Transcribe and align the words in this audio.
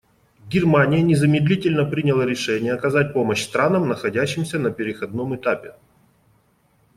Германия 0.49 1.03
незамедлительно 1.03 1.85
приняла 1.85 2.25
решение 2.25 2.73
оказать 2.73 3.13
помощь 3.13 3.43
странам, 3.43 3.87
находящимся 3.87 4.57
на 4.57 4.71
переходном 4.71 5.35
этапе. 5.35 5.75